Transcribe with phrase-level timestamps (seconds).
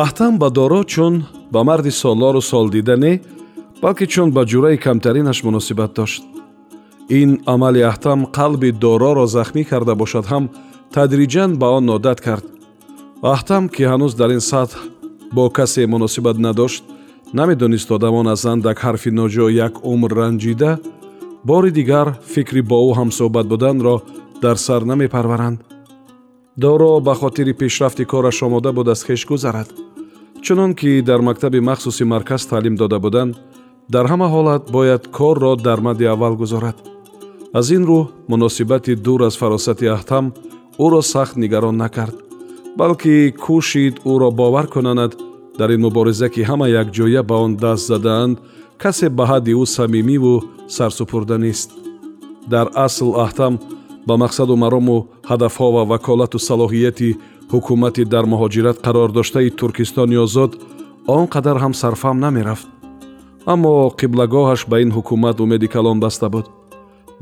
[0.00, 1.14] аҳтам ба доро чун
[1.52, 3.20] ба марди солору солдида не
[3.82, 6.22] балки чун ба ҷураи камтаринаш муносибат дошт.
[7.20, 10.44] Ин амали аҳтам қалби дороро захмӣ карда бошад ҳам
[10.94, 12.44] тадриҷан ба он одат кард.
[13.34, 14.78] Аҳтам ки ҳанӯз дар ин сатҳ
[15.36, 16.82] бо касе муносибат надошт
[17.38, 20.70] намедонист одамон аз андак ҳарфи ноҷо як умр ранҷида
[21.48, 23.96] бори дигар фикри бо ӯ ҳамсӯҳбат буданро
[24.42, 25.58] дар сар намепарваранд
[26.56, 29.68] доро ба хотири пешрафти кораш омода буд аз хеш гузарад.
[30.42, 33.36] Чунон ки дар мактаби махсуси марказ таълим дода буданд
[33.88, 36.76] дар ҳама ҳолат бояд корро дар мадди аввал гузорад.
[37.54, 40.32] Аз ин рӯ муносибати дур аз фаросати аҳтам
[40.78, 42.16] ӯро сахт нигарон накард
[42.76, 45.12] балки кӯшид ӯро бовар кунонад
[45.58, 48.38] дар ин мубориза ки ҳама якҷоя ба он даст задаанд
[48.82, 50.34] касе ба ҳадди ӯ самимиву
[50.68, 51.70] сарсупурда нест.
[52.52, 53.54] Дар асл аҳтам
[54.06, 54.96] ба мақсаду марому
[55.30, 57.10] ҳадафҳо ва ваколату салоҳияти
[57.52, 60.52] ҳукумати дар муҳоҷират қарор доштаи туркистони озод
[61.16, 62.66] он қадар ҳам сарфам намерафт.
[63.52, 66.46] Аммо қиблагоҳаш ба ин ҳукумат умеди калон баста буд.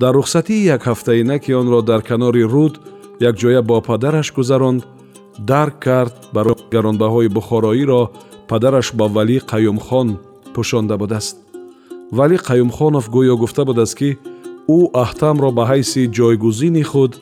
[0.00, 2.75] Дар рухсатии якҳафтаина ки онро дар канори руд
[3.28, 4.83] якҷоя бо падараш гузаронд
[5.50, 8.03] дарк кард барои гаронбаҳои бухороиро
[8.50, 10.09] падараш ба валӣ қаюмхон
[10.55, 11.37] пӯшонда будааст.
[12.12, 14.19] Валӣ қаюмхонов гӯё гуфта будааст ки
[14.77, 17.13] ӯ аҳтамро ба ҳайси ҷойгузини худ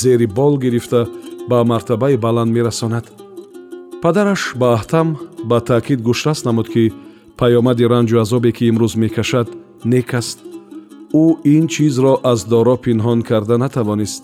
[0.00, 1.00] зери бол гирифта
[1.50, 3.04] ба мартабаи баланд мерасонад.
[4.02, 5.08] Падараш ба аҳтам
[5.50, 6.84] ба таъкид гӯшрас намуд ки
[7.38, 9.48] паёмади ранҷу азобе ки имрӯз мекашад
[9.92, 10.38] нек аст.
[11.22, 14.22] Ӯ ин чизро аз доро пинҳон карда натавонист.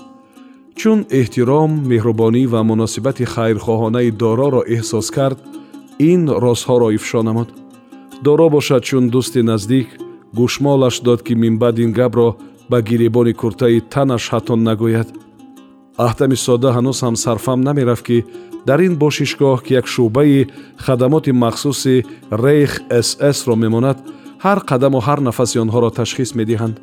[0.79, 5.39] Чун эҳтиром меҳрубонӣ ва муносибати хайрхоҳонаи дороро эҳсос кард
[6.11, 7.49] ин розҳоро ифшо намуд.
[8.27, 9.89] Доро бошад чун дӯсти наздик
[10.39, 12.29] гӯшмолаш дод ки минбаъд ин гапро
[12.71, 15.09] ба гиребони куртаи танаш ҳатто нагӯяд.
[16.06, 18.19] Аҳтами сода ҳанӯз ҳам сарфам намерафт ки
[18.69, 20.49] дар ин бошишгоҳ ки як шӯъбаи
[20.84, 21.97] хадамоти махсуси
[22.45, 22.73] рейх
[23.06, 23.99] сс-ро мемонад
[24.45, 26.77] ҳар қадаму ҳар нафаси онҳоро ташхис медиҳанд.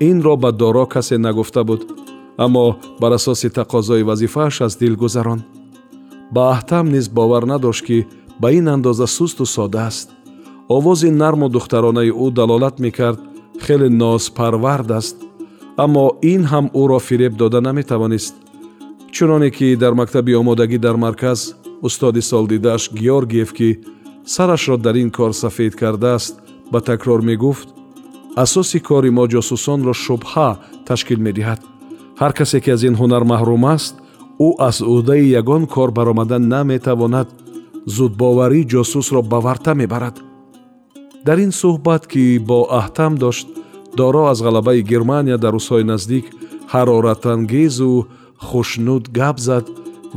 [0.00, 1.82] инро ба доро касе нагуфта буд
[2.44, 2.64] аммо
[3.00, 5.40] бар асоси тақозои вазифааш аз дил гузарон.
[6.34, 8.06] Ба аҳтам низ бовар надошт ки
[8.40, 10.08] ба ин андоза сусту сода аст.
[10.76, 13.20] Овози нарму духтаронаи ӯ далолат мекард
[13.66, 15.16] хеле нозпарвард аст
[15.84, 18.34] аммо ин ҳам ӯро фиреб дода наметавонист.
[19.14, 21.54] Чуноне ки дар мактаби омодагӣ дар марказ
[21.86, 23.68] устоди солдидааш георгиев ки
[24.24, 26.34] сарашро дар ин кор сафед кардааст
[26.72, 27.68] ба такрор мегуфт
[28.44, 30.48] асоси кори мо ҷосусонро шубҳа
[30.86, 31.60] ташкил медиҳад.
[32.20, 33.94] Ҳар касе ки аз ин ҳунар маҳрум аст
[34.46, 37.28] ӯ аз ӯҳдаи ягон кор баромадан наметавонад.
[37.96, 40.16] Зудбоварӣ ҷосусро ба варта мебарад
[41.26, 43.46] дар ин суҳбат ки бо аҳтам дошт
[43.98, 46.24] доро аз ғалабаи германия дар рӯзҳои наздик
[46.72, 47.92] ҳароратангезу
[48.48, 49.64] хушнуд гап зад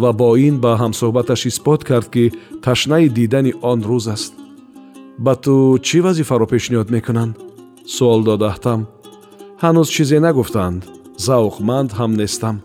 [0.02, 2.26] ва бо ин ба ҳамсӯҳбаташ исбот кард ки
[2.66, 4.34] ташнаи дидани он рӯз аст.
[5.26, 5.54] Ба ту
[5.88, 7.34] чӣ вазифаро пешниҳод мекунанд?
[7.96, 8.80] Суол дод аҳтам.
[9.64, 10.82] Ҳанӯз чизе нагуфтаанд.
[11.26, 12.56] Завқманд ҳам нестам.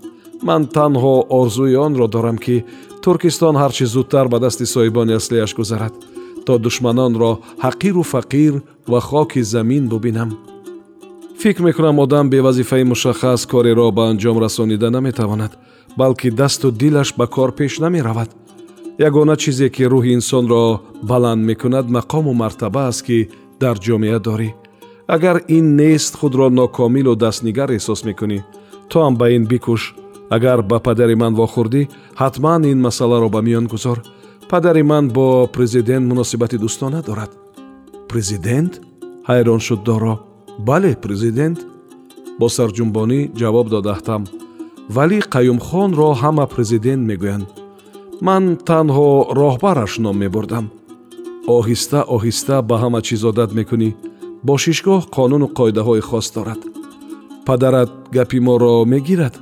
[0.49, 2.57] Ман танҳо орзуи онро дорам ки
[3.03, 5.95] туркистон ҳарчи зудтар ба дасти соҳибони аслиаш гузарад
[6.47, 7.33] то душманонро
[7.65, 8.55] ҳақиру фақир
[8.91, 10.31] ва хоки замин бубинам.
[11.43, 15.53] Фикр мекунам одам бевазифаи мушаххас кореро ба анҷом расонида наметавонад
[15.97, 18.31] балки дасту дилаш ба кор пеш намеравад.
[18.99, 23.29] Ягона чизе ки рӯҳи инсонро баланд мекунад мақому мартаба аст ки
[23.61, 24.51] дар ҷомеа дорӣ.
[25.15, 28.39] Агар ин нест худро нокомилу дастнигар эҳсос мекунӣ
[28.91, 29.83] то ҳам ба ин бикӯш.
[30.37, 31.83] Агар ба падари ман вохӯрдӣ
[32.23, 33.99] ҳатман ин масъаларо ба миён гузор
[34.49, 37.31] падари ман бо президент муносибати дӯстона дорад
[38.09, 38.81] президент?
[39.29, 40.15] Ҳайрон шуд доро.
[40.59, 41.59] Бале президент?
[42.41, 44.23] Бо сарҷунбонӣ ҷавоб дод аҳтам
[44.97, 47.47] вале қаюмхонро ҳама президент мегӯянд.
[48.27, 49.11] Ман танҳо
[49.41, 50.67] роҳбараш ном мебурдам.
[51.57, 53.91] Оҳиста оҳиста ба ҳама чиз одат мекунӣ.
[54.49, 56.61] Бошишгоҳ қонуну қоидаҳои хос дорад.
[57.47, 59.35] Падарат гапи моро мегирад.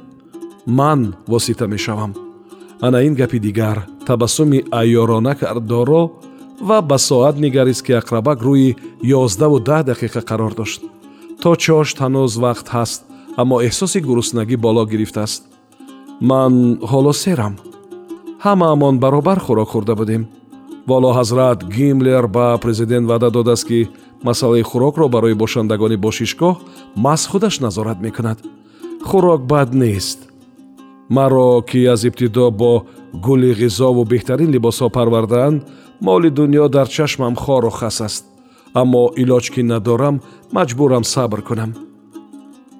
[0.78, 1.00] Ман
[1.32, 2.12] восита мешавам
[2.80, 6.10] ана ин гапи дигар табассуми айёрона кард доро
[6.60, 10.82] ва ба соат нигарист ки ақрабак рӯи ёздаву даҳ дақиқа қарор дошт.
[11.42, 13.00] То чошт ҳанӯз вақт ҳаст
[13.40, 15.42] аммо эҳсоси гуруснагӣ боло гирифтааст.
[16.20, 16.52] Ман
[16.90, 17.54] ҳоло серам.
[18.44, 20.22] Ҳамаамон баробар хӯрок хӯрда будем.
[20.86, 23.88] Воло ҳазрат гимлер ба президент ваъда додааст ки
[24.22, 26.54] масъалаи хӯрокро барои бошандагони бошишгоҳ
[27.04, 28.38] маҳз худаш назорат мекунад.
[29.08, 30.18] Хӯрок бад нест
[31.08, 35.62] маро ки аз ибтидо бо гули ғизову беҳтарин либосҳо парвардаанд
[36.00, 38.24] моли дунё дар чашмам хору хас аст.
[38.74, 40.20] Аммо илоҷ ки надорам
[40.52, 41.74] маҷбурам сабр кунам.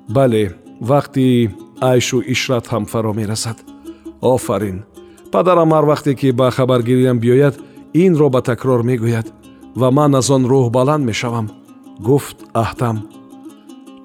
[0.08, 0.44] Бале
[0.80, 1.50] вақти
[1.80, 3.58] айшу ишрат ҳам фаро мерасад.
[4.20, 4.78] Офарин.
[5.32, 7.54] Падарам ҳар вақте ки ба хабаргириям биёяд
[8.04, 9.26] инро ба такрор мегӯяд
[9.80, 11.46] ва ман аз он рӯҳбаланд мешавам
[12.06, 12.96] гуфт аҳтам.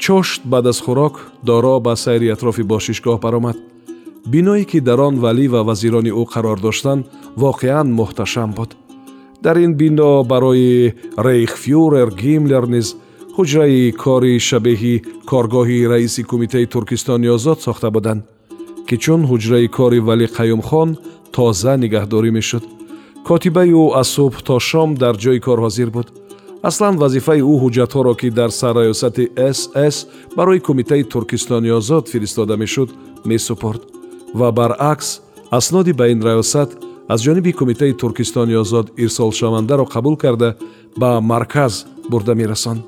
[0.04, 1.16] Чошт баъд аз хӯрок
[1.48, 3.58] доро ба сайри атрофи бошишгоҳ баромад
[4.30, 8.76] биное ки дар он валӣ ва вазирони ӯ қарор доштанд воқеан муҳташам буд.
[9.42, 12.88] Дар ин бино барои рейхфюрер гимлер низ
[13.38, 14.96] ҳуҷраи кори шабеҳи
[15.30, 18.22] коргоҳи раиси кумитаи туркистони озод сохта буданд
[18.88, 20.90] ки чун ҳуҷраи кори валӣ қаюмхон
[21.36, 22.64] тоза нигаҳдорӣ мешуд.
[23.28, 26.08] Котибаи ӯ аз субҳ то шом дар ҷои кор ҳозир буд.
[26.70, 29.26] Аслан вазифаи ӯ ҳуҷҷатҳоро ки дар сарраёсати
[29.58, 29.98] сс
[30.38, 32.90] барои кумитаи туркистони озод фиристода мешуд
[33.32, 33.99] месупорд
[34.34, 35.22] ва баръакс
[35.52, 36.70] асноди ба ин раёсат
[37.08, 40.56] аз ҷониби кумитаи туркистони озод ирсолшавандаро қабул карда
[40.98, 42.82] ба марказ бурда мерасонд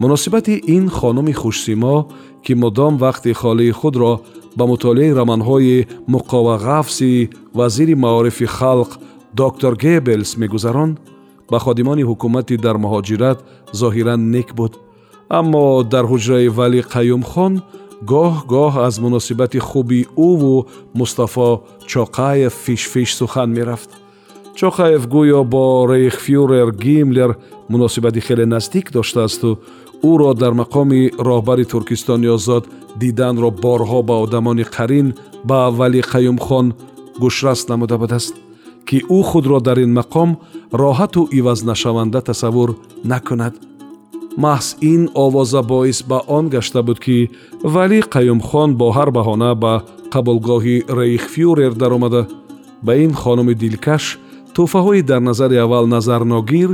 [0.00, 2.08] муносибати ин хонуми хушсимо
[2.44, 4.20] ки мудом вақти холии худро
[4.56, 8.90] ба мутолиаи романҳои муқовағафси вазири маорифи халқ
[9.34, 10.98] доктор гебелс мегузаронд
[11.50, 13.38] ба ходимони ҳукумати дар муҳоҷират
[13.80, 14.72] зоҳиран нек буд.
[15.38, 17.52] Аммо дар ҳуҷраи вали қаюмхон
[18.10, 20.00] гоҳ-гоҳ аз муносибати хуби
[20.30, 20.66] ӯву
[20.98, 21.50] мустафо
[21.90, 23.90] чоқаев фишфиш сухан мерафт.
[24.58, 27.30] Чоқаев гӯё бо рейхфюрер гимлер
[27.68, 29.58] муносибати хеле наздик доштаасту
[30.10, 32.64] ӯро дар мақоми роҳбари туркистони озод
[33.00, 35.08] диданро борҳо ба одамони қарин
[35.48, 36.66] ба вали қаюмхон
[37.22, 38.34] гӯшрас намуда будааст
[38.86, 40.30] ки ӯ худро дар ин мақом
[40.82, 42.70] роҳату ивазнашаванда тасаввур
[43.04, 43.54] накунад
[44.36, 47.30] маҳз ин овоза боис ба он гашта буд ки
[47.62, 52.26] валӣ қаюмхон бо ҳар баҳона ба қабулгоҳи рейхфюрер даромада.
[52.82, 54.18] Ба ин хонуми дилкаш
[54.54, 56.70] тӯҳфаҳои дар назари аввал назарногир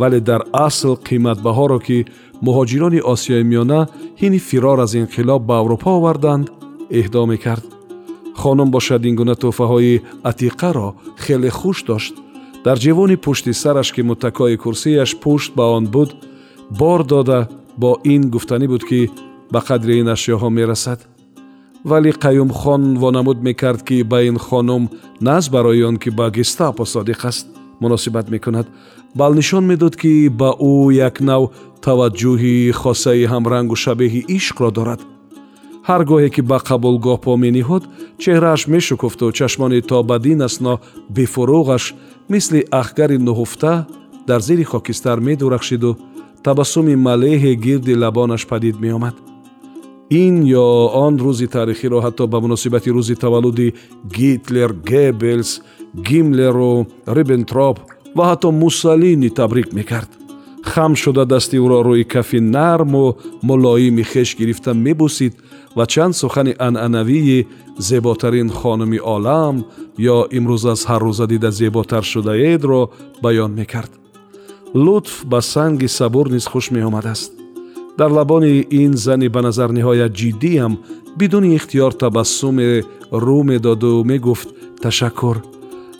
[0.00, 1.98] вале дар асл қиматбаҳоро ки
[2.46, 3.80] муҳоҷирони осиёи миёна
[4.20, 6.46] ҳини фирор аз инқилоб ба аврупо оварданд
[7.00, 7.64] эҳдо мекард.
[8.40, 10.88] Хонум бошад ин гуна тӯҳфаҳои атиқаро
[11.24, 12.14] хеле хуш дошт.
[12.64, 16.10] Дар ҷевони пушти сараш ки муттакои курсияш пушт ба он буд
[16.78, 19.10] бор дода бо ин гуфтанӣ буд ки
[19.52, 21.00] ба қадри ин ашёҳо мерасад.
[21.84, 24.90] Вале қаюмхон вонамуд мекард ки ба ин хонум
[25.20, 27.46] наз барои он ки ба гестапо содиқ аст
[27.80, 28.66] муносибат мекунад.
[29.14, 31.42] Бал нишон медод ки ба ӯ як нав
[31.84, 35.00] таваҷҷӯҳи хосаи ҳамрангу шабеҳи ишқро дорад.
[35.88, 37.82] Ҳар гоҳе ки ба қабулгоҳ по мениҳод
[38.22, 40.80] чеҳрааш мешукуфту чашмони то бадин асно
[41.16, 41.84] бефуруғаш
[42.32, 43.72] мисли ахгари нуҳуфта
[44.28, 45.98] дар зери хокистар медурахшиду
[46.44, 49.14] табассуми малеҳе гирди лабонаш падид меомад
[50.10, 50.68] ин ё
[51.04, 53.74] он рӯзи таърихиро ҳатто ба муносибати рӯзи таваллуди
[54.16, 55.50] гитлер гебелс
[56.08, 57.76] гимлеру рибентроп
[58.16, 60.10] ва ҳатто муссалини табрик мекард
[60.62, 65.34] хам шуда дасти ӯро рӯи кафи нарму мулоими хеш гирифта мебусид
[65.76, 67.46] ва чанд сухани анъанавии
[67.78, 69.56] зеботарин хонуми олам
[70.14, 72.90] ё имрӯз аз ҳаррӯза дида зеботар шудаедро
[73.22, 73.92] баён мекард
[74.74, 77.32] лутф ба санги сабур низ хуш меомадааст.
[77.98, 80.78] Дар лабони ин зани ба назар ниҳоят ҷиддиам
[81.18, 84.48] бидуни ихтиёр табассуме рӯ медоду мегуфт
[84.82, 85.36] ташаккур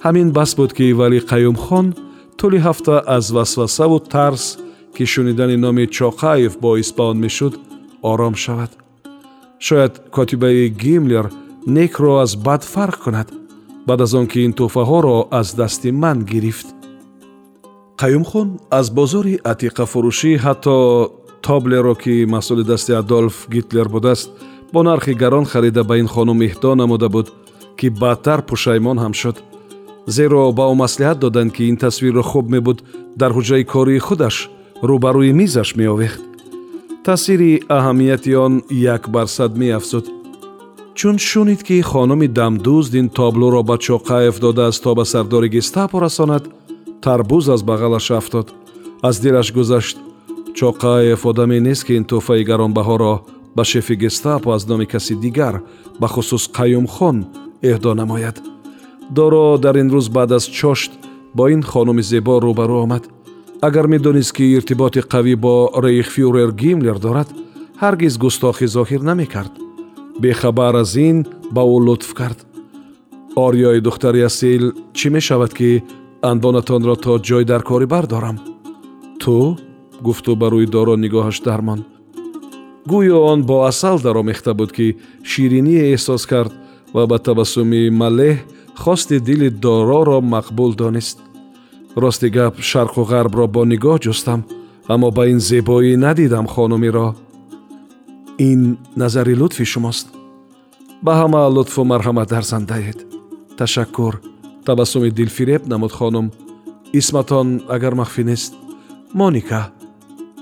[0.05, 1.87] ҳамин бас буд ки вали қаюмхон
[2.39, 4.59] тӯли ҳафта аз васвасаву тарс
[4.97, 7.55] ки шунидани номи чоқаев боис ба он мешуд
[8.03, 8.71] ором шавад.
[9.59, 11.27] Шояд котибаи гимлер
[11.67, 13.29] некро аз бад фарқ кунад
[13.87, 16.67] баъд аз он ки ин тӯҳфаҳоро аз дасти ман гирифт
[18.01, 20.77] қаюмхон аз бозори атиқафурӯшӣ ҳатто
[21.43, 24.31] тоблеро ки масъули дасти адолф гитлер будааст
[24.73, 27.27] бо нархи гарон харида ба ин хонум иҳдо намуда буд
[27.79, 29.37] ки баъдтар пушаймон ҳам шуд.
[30.07, 32.79] Зеро ба ӯ маслиҳат доданд ки ин тасвирро хуб мебуд
[33.21, 34.37] дар ҳуҷраи кории худаш
[34.89, 36.23] рӯбарӯи мизаш меовехт.
[37.05, 40.07] Таъсири аҳамияти он як бар сад меафзуд.
[40.99, 46.45] Чун шунид ки хонуми дамдузд ин тоблоро ба чоқаев додааст то ба сардори гестапо расонад
[47.03, 48.53] тарбуз аз бағалаш афтод
[49.03, 49.99] аз дилаш гузашт
[50.55, 53.15] чоқаев одаме нест ки ин тӯҳфаи гаронбаҳоро
[53.57, 55.55] ба шефи гестапо аз номи каси дигар
[56.01, 57.17] бахусус қаюмхон
[57.63, 58.37] эҳдо намояд
[59.11, 60.93] доро дар ин рӯз баъд аз чошт
[61.35, 63.05] бо ин хонуми зебо рӯбарӯ омад
[63.61, 65.55] агар медонист ки иртиботи қавӣ бо
[65.85, 67.29] рейхфюрер гимлер дорад
[67.83, 69.53] ҳаргиз густохӣ зоҳир намекард
[70.23, 72.39] бехабар аз ин ба ӯ лутф кард
[73.37, 74.65] орёи духтари асил
[74.99, 75.83] чӣ мешавад ки
[76.23, 78.39] анбонатонро то ҷой дар кори бардорам
[79.21, 79.59] ту
[80.01, 81.81] гуфту ба рӯи доро нигоҳаш дармон
[82.91, 84.87] гӯё он бо асал даромехта буд ки
[85.31, 86.53] шириние эҳсос кард
[86.95, 88.37] ва ба табассуми малеҳ
[88.83, 91.19] хости дили дороро мақбул донист
[92.03, 94.41] рости гап шарқу ғарбро бо нигоҳ ҷустам
[94.93, 97.09] аммо ба ин зебоӣ надидам хонумиро
[98.39, 98.61] ин
[98.97, 100.07] назари лутфи шумост
[101.05, 102.99] ба ҳама лутфу марҳамат дарзандаед
[103.59, 104.15] ташаккур
[104.65, 106.33] табассуми дилфиреб намуд хонум.
[106.93, 108.55] Исматон агар махфӣ нест
[109.15, 109.73] моника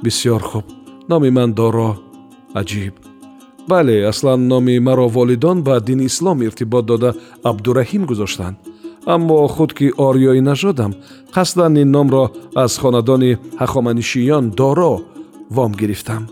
[0.02, 0.64] бисьёр хуб.
[1.08, 1.98] Номи ман доро
[2.54, 2.94] аҷиб.
[3.68, 8.56] Бале аслан номи маро волидон ба дини ислом иртибот дода абдураҳим гузоштанд.
[9.06, 10.92] Аммо худ ки ориёӣ нажодам
[11.34, 12.24] қасдан ин номро
[12.54, 15.00] аз хонадони ҳахоманишиён доро
[15.50, 16.28] вом гирифтам.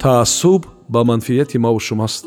[0.00, 2.24] Таассуб ба манфиати мову шумост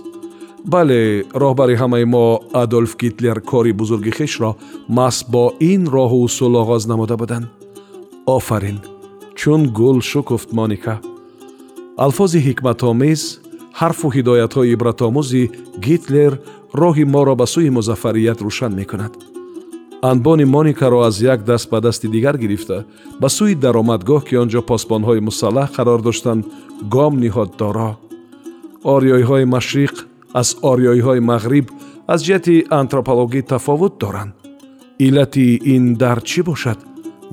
[0.65, 4.51] бале роҳбари ҳамаи мо адольф гитлер кори бузурги хишро
[4.97, 7.47] маҳз бо ин роҳу усул оғоз намуда буданд.
[8.25, 8.79] Офарин.
[9.35, 10.99] Чун гул шукуфт моника.
[11.97, 13.21] Алфози ҳикматомез
[13.79, 15.43] ҳарфу ҳидоятҳои ибратомӯзи
[15.85, 16.33] гитлер
[16.81, 19.13] роҳи моро ба сӯи музаффарият рӯшан мекунад.
[20.01, 22.85] Анбони моникаро аз як даст ба дасти дигар гирифта
[23.21, 26.45] ба сӯи даромадгоҳ ки он ҷо посбонҳои мусаллаҳ қарор доштанд
[26.93, 27.91] гом ниҳод доро.
[28.93, 31.65] Ориёиҳои машриқ аз ориёиҳои мағриб
[32.13, 34.33] аз ҷиҳати антропологӣ тафовут доранд.
[35.05, 36.79] Иллати ин дар чӣ бошад?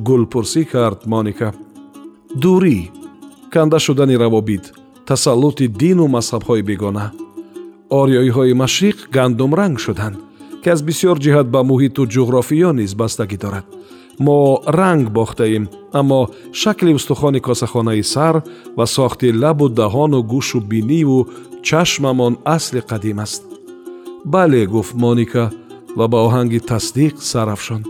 [0.08, 1.48] Гул пурсӣ кард моника.
[2.42, 2.78] Дурӣ
[3.52, 4.64] канда шудани равобит
[5.08, 7.06] тасаллути дину мазҳабҳои бегона.
[8.00, 10.16] Ориёиҳои машриқ гандумранг шуданд
[10.62, 13.66] ки аз бисьёр ҷиҳат ба муҳиту ҷуғрофиё низ бастагӣ дорад
[14.18, 18.42] мо ранг бохтаем аммо шакли устухони косахонаи сар
[18.76, 21.28] ва сохти лабу даҳону гӯшу биниву
[21.62, 23.42] чашмамон асли қадим аст.
[24.24, 25.44] Бале гуфт моника
[25.96, 27.86] ва ба оҳанги тасдиқ сарафшонд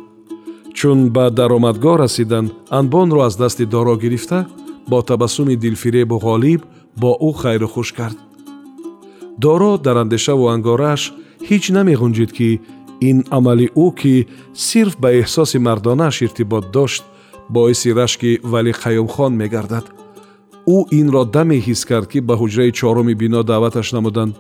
[0.79, 4.47] чун ба даромадгоҳ расиданд анбонро аз дасти доро гирифта
[4.91, 6.61] бо табассуми дилфиребу ғолиб
[6.97, 8.19] бо ӯ хайрухуш кард.
[9.39, 11.03] Доро дар андешаву ангорааш
[11.49, 12.61] ҳеҷ намеғунҷид ки
[13.01, 17.05] ин амали ӯ ки сирф ба эҳсоси мардонааш иртибот дошт
[17.49, 19.87] боиси рашки вали қаюмхон мегардад.
[20.67, 24.35] Ӯ инро даме ҳис кард ки ба ҳуҷраи чоруми бино даъваташ намуданд.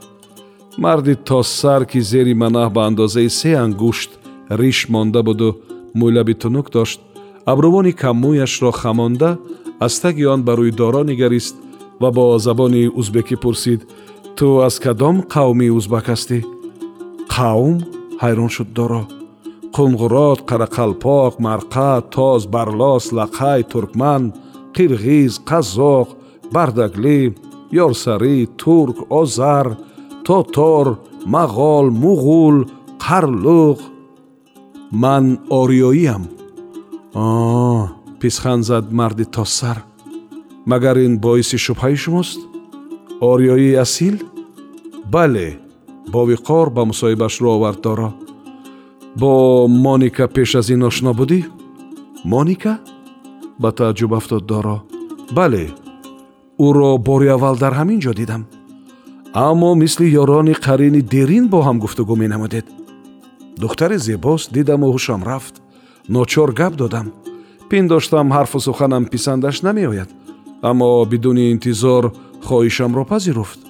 [0.78, 4.10] Марди то сар ки зери манаҳ ба андозаи се ангушт
[4.50, 5.48] риш монда буду
[5.98, 7.00] мӯйлаби тунук дошт.
[7.52, 9.38] Абрувони каммӯяшро хамонда
[9.80, 11.56] аз таги он ба рӯи доро нигарист
[12.00, 13.80] ва бо забони узбекӣ пурсид.
[14.36, 16.38] Ту аз кадом қавми узбак ҳастӣ
[17.34, 19.02] қавм ҳайрон шуд доро.
[19.74, 24.22] Қунғурот қарақалпоқ марқа тоз барлос лақай туркман
[24.74, 26.08] қирғиз қазоқ
[26.54, 27.20] бардаглӣ
[27.84, 29.66] ёрсарӣ турк озар
[30.26, 30.86] тотор
[31.34, 32.56] мағол муғул
[33.04, 33.78] қарлуғ.
[34.90, 35.24] Ман
[35.60, 36.24] ориёиам.
[38.20, 39.84] Писхан зад марди тоссар.
[40.70, 42.40] Магар ин боиси шубҳаи шумост?
[43.20, 44.16] Ориёии асил?
[45.12, 45.67] Бале
[46.12, 48.10] бо виқор ба мусоҳибаш рӯ овард доро.
[49.20, 49.30] Бо
[49.68, 51.40] моника пеш аз ин ошно будӣ?
[52.32, 52.74] Моника?
[53.62, 54.78] Ба тааҷҷуб афтод доро.
[55.36, 55.64] Бале
[56.66, 58.42] ӯро бори аввал дар ҳамин ҷо дидам.
[59.48, 62.66] Аммо мисли ёрони қарини дерин бо ҳам гуфтугӯ менамудед.
[63.62, 65.54] Духтаре зебост дидаму ҳушам рафт.
[66.14, 67.06] Ночор гап додам.
[67.70, 70.10] Пиндоштам ҳарфу суханам писандаш намеояд.
[70.70, 72.04] Аммо бидуни интизор
[72.46, 73.60] хоҳишамро пазируфт.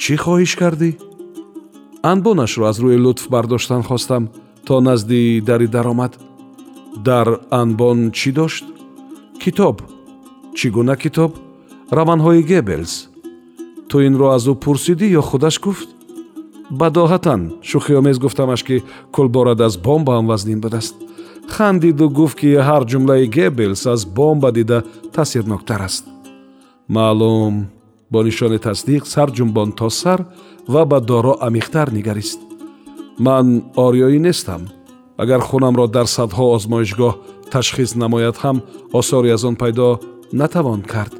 [0.00, 0.90] Чӣ хоҳиш кардӣ
[2.10, 4.22] анбонашро аз рӯи лутф бардоштан хостам
[4.66, 6.12] то назди дари даромад.
[7.08, 8.64] Дар анбон чӣ дошт?
[9.42, 9.76] Китоб.
[10.56, 11.32] Чӣ гуна китоб?
[11.96, 12.94] Раванҳои гебелс
[13.88, 15.88] ту инро аз ӯ пурсидӣ ё худаш гуфт?
[16.80, 18.76] Бадоҳатан шӯхиомез гуфтамаш ки
[19.14, 20.94] кулборад аз бомбаам вазнин будааст.
[21.54, 24.78] Хандиду гуфт ки ҳар ҷумлаи гебелс аз бомба дида
[25.14, 26.04] таъсирноктар аст.
[26.94, 27.54] Маълум
[28.10, 30.20] бо нишони тасдиқ сар ҷумбон то сар
[30.68, 32.40] ва ба доро амиқтар нигарист.
[33.18, 33.46] Ман
[33.76, 34.62] ориёӣ нестам.
[35.16, 37.14] Агар хунамро дар садҳо озмоишгоҳ
[37.52, 38.56] ташхис намояд ҳам
[38.92, 40.00] осоре аз он пайдо
[40.32, 41.14] натавон кард.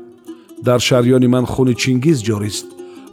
[0.67, 2.67] Дар шарёни ман хуни чингиз ҷорист.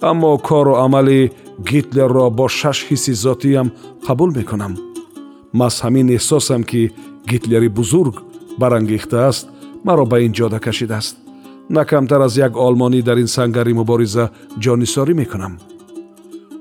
[0.10, 1.32] Аммо кору амали
[1.70, 3.68] гитлерро бо шаш ҳисси зотиям
[4.08, 4.74] қабул мекунам.
[5.60, 6.82] Маҳз ҳамин эҳсосам ки
[7.32, 8.16] гитлери бузург
[8.62, 9.46] барангехтааст
[9.86, 11.16] маро ба ин ҷода кашидааст.
[11.70, 14.26] На камтар аз як олмонӣ дар ин сангари мубориза
[14.64, 15.54] ҷонисорӣ мекунам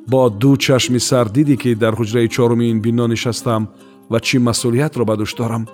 [0.06, 3.62] бо ду чашми сар дидӣ ки дар ҳуҷраи чоруми ин бино нишастам
[4.11, 5.64] ва чӣ масъулиятро ба дӯш дорам.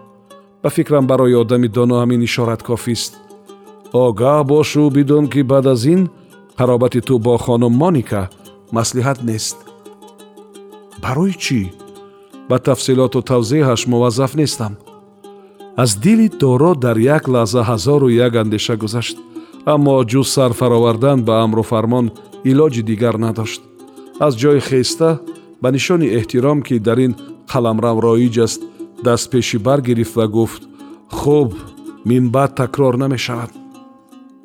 [0.63, 3.13] Ба фикрам барои одами доно ҳамин ишорат кофист
[3.93, 6.03] огаҳ бошу бидон ки баъд аз ин
[6.59, 8.23] қаробати ту бо хонум моника
[8.77, 9.57] маслиҳат нест.
[11.03, 11.61] Барои чӣ?
[12.49, 14.73] Ба тафсилоту тавзеҳаш муваззаф нестам.
[15.83, 19.17] Аз дили доро дар як лаҳза ҳазору як андеша гузашт
[19.75, 22.07] аммо ҷуз сар фаровардан ба амру фармон
[22.51, 23.63] илоҷи дигар надошт
[24.27, 25.09] аз ҷои хеста
[25.63, 27.13] ба нишони эҳтиром ки дар ин
[27.53, 28.61] қаламрав роиҷ аст
[29.05, 30.63] дастпешӣ баргирифт ва гуфт
[31.19, 31.51] хуб
[32.09, 33.51] минбаъд такрор намешавад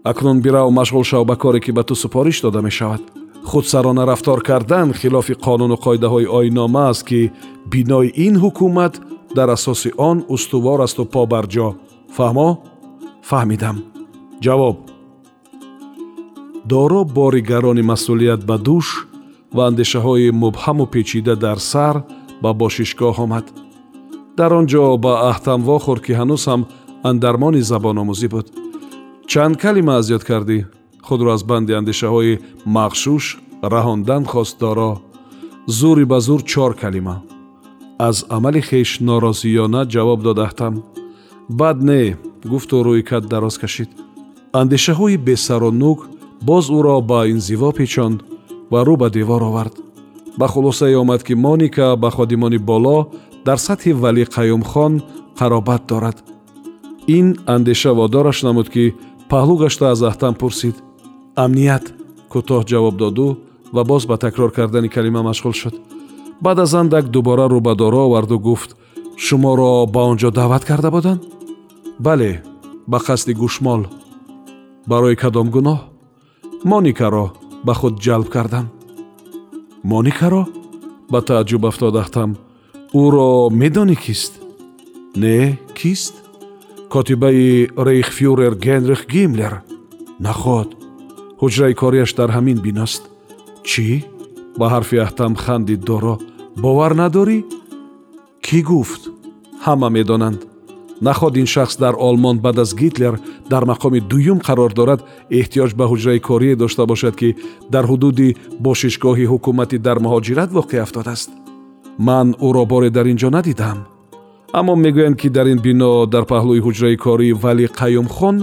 [0.04, 3.02] акнун бирав машғул шав ба коре ки ба ту супориш дода мешавад.
[3.44, 7.32] Худсарона рафтор кардан хилофи қонуну қоидаҳои оиннома аст ки
[7.72, 9.02] бинои ин ҳукумат
[9.36, 11.76] дар асоси он устувор асту побарҷо.
[12.16, 12.58] Фаҳмо?
[13.30, 13.78] Фаҳмидам.
[14.44, 14.78] Ҷавоб.
[16.66, 18.88] Доро бори гарони масъулият ба дӯш
[19.56, 21.96] ва андешаҳои мубҳаму печида дар сар
[22.44, 23.46] ба бошишгоҳ омад.
[24.38, 26.62] Дар он ҷо ба аҳтам вохӯр ки ҳанӯз ҳам
[27.10, 28.48] андармони забономӯзӣ буд.
[29.32, 30.60] Чанд калима азёд кардӣ?
[31.08, 32.42] Худро аз банди андешаҳои
[32.76, 33.26] мағшуш
[33.74, 34.92] раҳондан хост доро
[35.78, 37.16] зури ба зур чор калима.
[38.08, 40.74] Аз амали хеш норозиёна ҷавоб додаҳтам
[41.60, 42.02] бад не
[42.52, 43.90] гуфту рӯи кат дароз кашид.
[44.62, 46.00] Андешаҳои бесару нук
[46.50, 48.18] боз ӯро ба инзиво печонд
[48.74, 49.76] ва рӯ ба девор овард.
[50.40, 52.98] Ба хулосае омад ки моника ба ходимони боло
[53.46, 54.94] дар сатҳи валӣ қаюмхон
[55.40, 56.18] қаробат дорад.
[57.18, 58.84] Ин андеша водораш намуд ки
[59.30, 60.76] паҳлӯ гашта аз аҳтам пурсид.
[61.44, 61.86] Амният
[62.32, 63.28] кӯтоҳ ҷавоб доду
[63.76, 65.76] ва боз ба такрор кардани калима машғул шуд.
[66.44, 68.70] Баъд аз андак дубора рӯ ба доро оварду гуфт
[69.26, 71.22] шуморо ба он ҷо даъват карда буданд?
[72.06, 72.32] Бале
[72.88, 73.82] ба қасди гӯшмол
[74.88, 75.80] барои кадом гуноҳ.
[76.70, 77.26] Моникаро
[77.66, 78.66] ба худ ҷалб кардам.
[79.92, 80.44] Моникаро
[81.12, 82.32] ба тааҷҷуб афтодаахтам
[83.04, 83.30] ӯро
[83.62, 84.34] медонӣ кист?
[85.22, 85.40] Не
[85.80, 86.14] кист?
[86.94, 89.54] Котибаи рейхфюрер генрих гимлер
[90.26, 90.70] наход?
[91.42, 93.04] Ҳуҷраи корияш дар ҳамин биност.
[93.70, 93.88] Чӣ?
[94.60, 96.16] Ба ҳарфи аҳтам хандид доро
[96.64, 97.40] бовар надорӣ?
[98.46, 99.02] Кӣ гуфт?
[99.66, 100.40] Ҳама медонанд
[101.08, 105.02] наход ин шахс дар олмон баъд аз гитлер дар мақоми дуюм қарор дорад
[105.40, 107.36] эҳтиёҷ ба ҳуҷраи корие дошта бошад ки
[107.74, 108.36] дар ҳудуди
[108.66, 111.30] бошишгоҳи ҳукуматӣ дар муҳоҷират воқеъ афтодааст
[112.08, 113.78] ман ӯро боре дар ин ҷо надидам.
[114.60, 118.36] Аммо мегӯянд ки дар ин бино дар паҳлӯи ҳуҷраи корӣ вали қаюмхон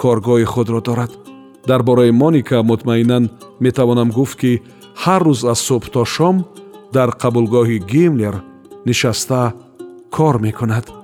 [0.00, 1.12] коргоҳи худро дорад.
[1.68, 3.24] Дар бораи моника мутмаинан
[3.64, 4.52] метавонам гуфт ки
[5.02, 6.36] ҳар рӯз аз субҳ то шом
[6.96, 8.34] дар қабулгоҳи гимлер
[8.86, 9.40] нишаста
[10.16, 11.03] кор мекунад